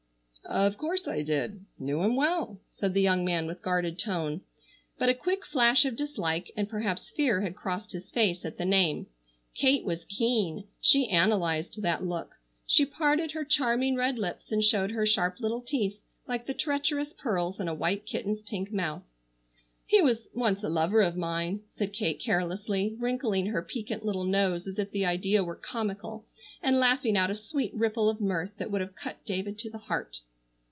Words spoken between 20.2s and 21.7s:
once a lover of mine,"